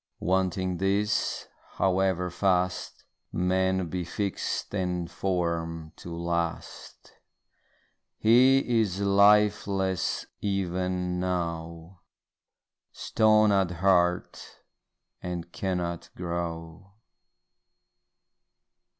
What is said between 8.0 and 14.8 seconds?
He is lifeless even now, Stone at heart,